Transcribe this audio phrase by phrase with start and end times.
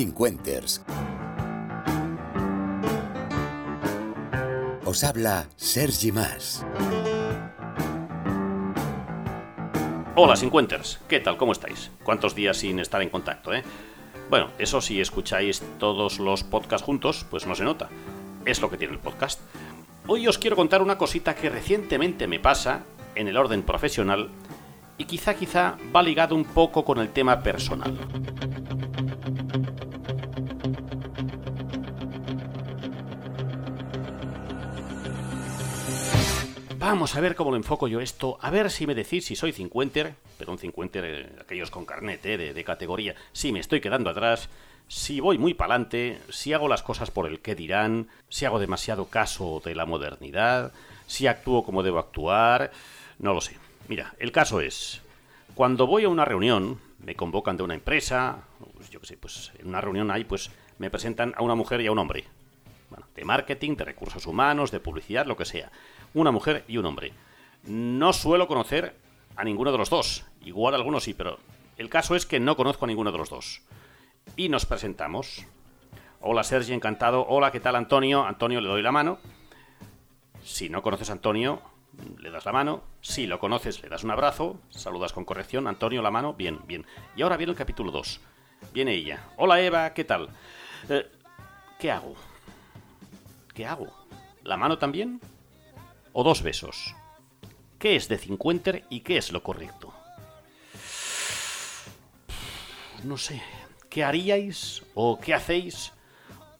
[0.00, 0.82] Cincuenters.
[4.86, 6.64] Os habla Sergi Más.
[10.16, 11.00] Hola, Cincuenters.
[11.06, 11.36] ¿Qué tal?
[11.36, 11.90] ¿Cómo estáis?
[12.02, 13.62] ¿Cuántos días sin estar en contacto, eh?
[14.30, 17.90] Bueno, eso si escucháis todos los podcasts juntos, pues no se nota.
[18.46, 19.38] Es lo que tiene el podcast.
[20.06, 22.84] Hoy os quiero contar una cosita que recientemente me pasa
[23.16, 24.30] en el orden profesional
[24.96, 27.98] y quizá quizá va ligado un poco con el tema personal.
[36.90, 39.52] Vamos a ver cómo lo enfoco yo esto, a ver si me decís si soy
[39.52, 43.80] cincuenter, pero un cincuenter, eh, aquellos con carnet eh, de, de categoría, si me estoy
[43.80, 44.48] quedando atrás,
[44.88, 49.04] si voy muy pa'lante, si hago las cosas por el que dirán, si hago demasiado
[49.04, 50.72] caso de la modernidad,
[51.06, 52.72] si actúo como debo actuar,
[53.20, 53.56] no lo sé.
[53.86, 55.00] Mira, el caso es,
[55.54, 59.52] cuando voy a una reunión, me convocan de una empresa, pues yo qué sé, pues
[59.60, 62.24] en una reunión ahí, pues me presentan a una mujer y a un hombre.
[62.90, 65.70] Bueno, de marketing, de recursos humanos, de publicidad, lo que sea.
[66.12, 67.12] Una mujer y un hombre.
[67.64, 68.96] No suelo conocer
[69.36, 70.26] a ninguno de los dos.
[70.42, 71.38] Igual algunos sí, pero
[71.76, 73.62] el caso es que no conozco a ninguno de los dos.
[74.36, 75.46] Y nos presentamos.
[76.20, 77.26] Hola Sergi, encantado.
[77.28, 78.24] Hola, ¿qué tal Antonio?
[78.24, 79.18] Antonio, le doy la mano.
[80.42, 81.62] Si no conoces a Antonio,
[82.18, 82.82] le das la mano.
[83.00, 84.60] Si lo conoces, le das un abrazo.
[84.70, 85.66] Saludas con corrección.
[85.66, 86.34] Antonio, la mano.
[86.34, 86.86] Bien, bien.
[87.16, 88.20] Y ahora viene el capítulo 2.
[88.72, 89.28] Viene ella.
[89.36, 90.28] Hola Eva, ¿qué tal?
[90.88, 91.06] Eh,
[91.78, 92.14] ¿Qué hago?
[93.54, 93.88] ¿Qué hago?
[94.44, 95.20] ¿La mano también?
[96.12, 96.94] ¿O dos besos?
[97.78, 99.92] ¿Qué es de cincuenter y qué es lo correcto?
[103.04, 103.42] No sé.
[103.88, 105.92] ¿Qué haríais o qué hacéis?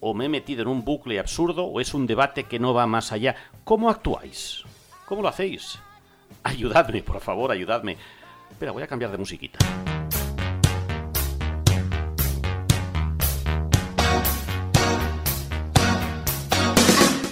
[0.00, 2.86] ¿O me he metido en un bucle absurdo o es un debate que no va
[2.86, 3.36] más allá?
[3.64, 4.64] ¿Cómo actuáis?
[5.06, 5.78] ¿Cómo lo hacéis?
[6.42, 7.96] Ayudadme, por favor, ayudadme.
[8.50, 9.58] Espera, voy a cambiar de musiquita.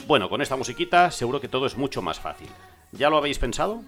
[0.06, 2.47] Bueno, con esta musiquita seguro que todo es mucho más fácil.
[2.93, 3.83] ¿Ya lo habéis pensado?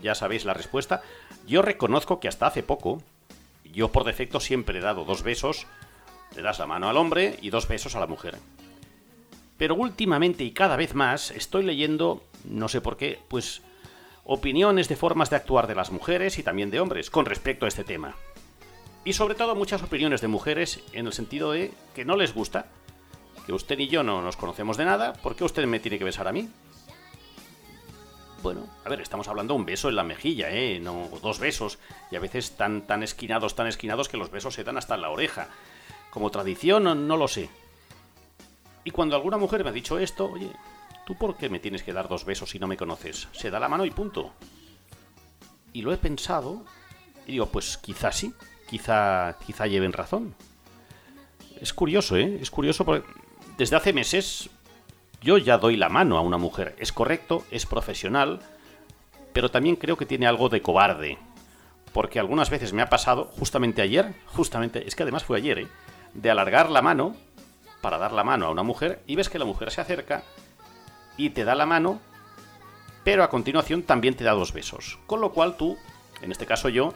[0.00, 1.02] ¿Ya sabéis la respuesta?
[1.48, 3.02] Yo reconozco que hasta hace poco,
[3.64, 5.66] yo por defecto siempre he dado dos besos,
[6.36, 8.36] le das la mano al hombre y dos besos a la mujer.
[9.58, 13.62] Pero últimamente y cada vez más estoy leyendo, no sé por qué, pues
[14.22, 17.68] opiniones de formas de actuar de las mujeres y también de hombres con respecto a
[17.68, 18.14] este tema.
[19.04, 22.66] Y sobre todo muchas opiniones de mujeres en el sentido de que no les gusta,
[23.46, 26.04] que usted y yo no nos conocemos de nada, ¿por qué usted me tiene que
[26.04, 26.48] besar a mí?
[28.42, 30.80] Bueno, a ver, estamos hablando de un beso en la mejilla, ¿eh?
[30.80, 31.78] No dos besos,
[32.10, 35.02] y a veces tan, tan esquinados, tan esquinados que los besos se dan hasta en
[35.02, 35.48] la oreja.
[36.10, 37.48] Como tradición, no, no lo sé.
[38.84, 40.50] Y cuando alguna mujer me ha dicho esto, oye,
[41.06, 43.28] ¿tú por qué me tienes que dar dos besos si no me conoces?
[43.30, 44.32] Se da la mano y punto.
[45.72, 46.64] Y lo he pensado
[47.26, 48.34] y digo, pues quizá sí,
[48.68, 50.34] quizá, quizá lleven razón.
[51.60, 52.38] Es curioso, ¿eh?
[52.40, 53.08] Es curioso porque
[53.56, 54.50] desde hace meses
[55.20, 56.74] yo ya doy la mano a una mujer.
[56.78, 58.40] Es correcto, es profesional,
[59.32, 61.18] pero también creo que tiene algo de cobarde.
[61.92, 65.68] Porque algunas veces me ha pasado, justamente ayer, justamente, es que además fue ayer, ¿eh?
[66.14, 67.16] de alargar la mano
[67.80, 70.22] para dar la mano a una mujer y ves que la mujer se acerca
[71.16, 72.00] y te da la mano,
[73.04, 74.98] pero a continuación también te da dos besos.
[75.06, 75.76] Con lo cual tú,
[76.22, 76.94] en este caso yo,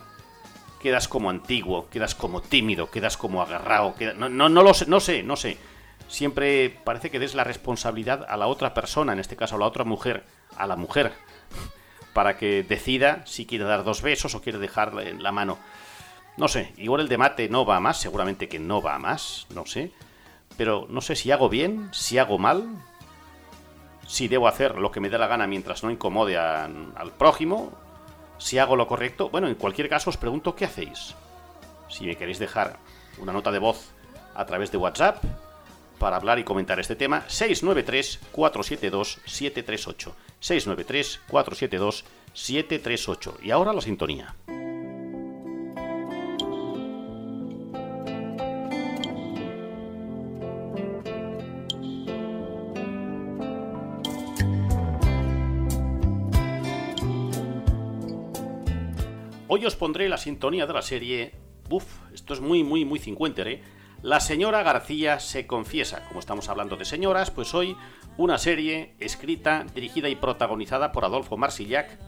[0.81, 5.01] quedas como antiguo, quedas como tímido, quedas como agarrado, no, no, no lo sé, no
[5.01, 5.59] sé, no sé.
[6.09, 9.67] Siempre parece que des la responsabilidad a la otra persona, en este caso a la
[9.67, 10.25] otra mujer,
[10.57, 11.13] a la mujer,
[12.13, 15.59] para que decida si quiere dar dos besos o quiere dejarle la mano.
[16.37, 19.47] No sé, igual el debate no va a más, seguramente que no va a más,
[19.51, 19.91] no sé.
[20.57, 22.69] Pero no sé si hago bien, si hago mal,
[24.07, 27.73] si debo hacer lo que me dé la gana mientras no incomode al prójimo,
[28.39, 29.29] si hago lo correcto.
[29.29, 31.15] Bueno, en cualquier caso os pregunto qué hacéis.
[31.89, 32.79] Si me queréis dejar
[33.19, 33.93] una nota de voz
[34.35, 35.25] a través de WhatsApp
[35.99, 40.13] para hablar y comentar este tema, 693-472-738.
[40.41, 43.35] 693-472-738.
[43.43, 44.35] Y ahora la sintonía.
[59.49, 61.33] Hoy os pondré la sintonía de la serie.
[61.71, 63.63] Uf, esto es muy, muy, muy cincuenter, ¿eh?
[64.03, 66.05] La señora García se confiesa.
[66.09, 67.77] Como estamos hablando de señoras, pues hoy
[68.17, 71.99] una serie escrita, dirigida y protagonizada por Adolfo Marsillac,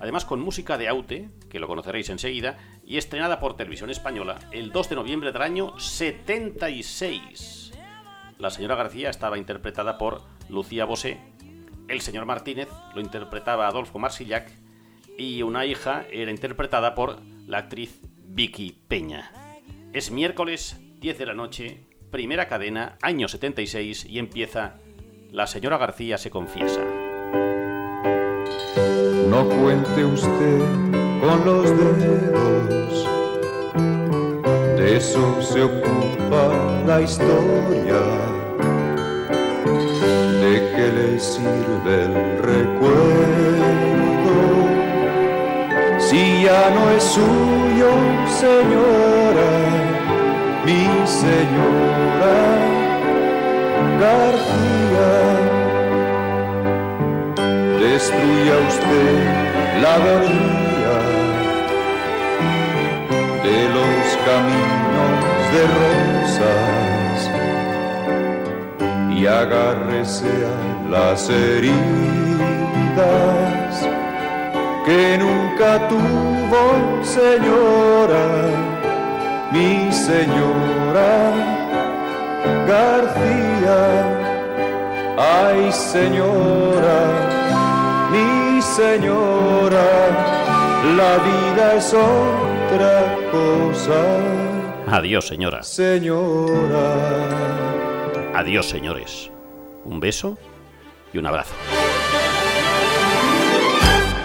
[0.00, 4.72] además con música de Aute, que lo conoceréis enseguida, y estrenada por Televisión Española el
[4.72, 7.72] 2 de noviembre del año 76.
[8.38, 11.18] La señora García estaba interpretada por Lucía Bosé,
[11.88, 14.50] el señor Martínez lo interpretaba Adolfo Marsillac,
[15.16, 19.32] y una hija era interpretada por la actriz Vicky Peña.
[19.92, 24.80] Es miércoles 10 de la noche, primera cadena, año 76, y empieza
[25.30, 26.80] La señora García se confiesa.
[29.28, 30.58] No cuente usted
[31.20, 33.08] con los dedos,
[34.76, 38.00] de eso se ocupa la historia.
[40.40, 43.38] ¿De qué le sirve el recuerdo?
[46.00, 47.90] Si ya no es suyo,
[48.40, 50.07] señora,
[50.68, 50.84] mi
[51.22, 52.38] señora
[54.04, 55.12] García.
[57.80, 59.18] Destruya usted
[59.82, 60.96] la agonía
[63.46, 65.16] de los caminos
[65.54, 67.18] de rosas
[69.16, 70.58] y agárrese a
[70.90, 71.78] las heridas
[74.86, 76.62] que nunca tuvo
[77.02, 78.24] señora,
[79.52, 81.32] mi señora
[82.66, 83.80] García.
[85.16, 87.00] Ay, señora,
[88.12, 89.86] mi señora,
[90.96, 94.00] la vida es otra cosa.
[94.86, 95.62] Adiós, señora.
[95.62, 96.86] Señora.
[98.34, 99.30] Adiós, señores.
[99.84, 100.38] Un beso
[101.12, 101.54] y un abrazo.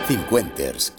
[0.07, 0.93] Cincuenters,